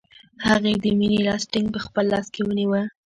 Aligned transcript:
هغې 0.47 0.73
د 0.83 0.85
مینې 0.97 1.19
لاس 1.27 1.43
ټینګ 1.51 1.67
په 1.73 1.79
خپل 1.85 2.05
لاس 2.13 2.27
کې 2.33 2.41
ونیوه 2.45 2.81